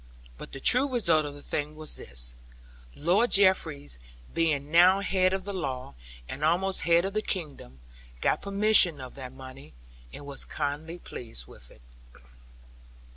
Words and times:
But 0.35 0.51
the 0.51 0.59
true 0.59 0.89
result 0.91 1.25
of 1.27 1.35
the 1.35 1.43
thing 1.43 1.75
was 1.75 1.95
this 1.95 2.33
Lord 2.95 3.29
Jeffreys 3.29 3.99
being 4.33 4.71
now 4.71 5.01
head 5.01 5.31
of 5.31 5.45
the 5.45 5.53
law, 5.53 5.93
and 6.27 6.43
almost 6.43 6.81
head 6.81 7.05
of 7.05 7.13
the 7.13 7.21
kingdom, 7.21 7.81
got 8.19 8.41
possession 8.41 8.99
of 8.99 9.13
that 9.13 9.31
money, 9.31 9.73
and 10.11 10.25
was 10.25 10.43
kindly 10.43 10.97
pleased 10.97 11.45
with 11.45 11.69
it. 11.69 11.81